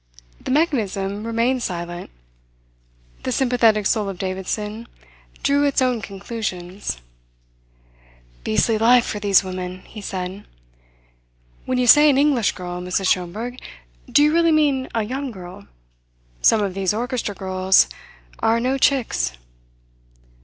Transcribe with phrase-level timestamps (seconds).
[0.43, 2.09] The mechanism remained silent.
[3.21, 4.87] The sympathetic soul of Davidson
[5.43, 6.97] drew its own conclusions.
[8.43, 10.43] "Beastly life for these women!" he said.
[11.67, 13.09] "When you say an English girl, Mrs.
[13.09, 13.59] Schomberg,
[14.11, 15.67] do you really mean a young girl?
[16.41, 17.87] Some of these orchestra girls
[18.39, 19.33] are no chicks."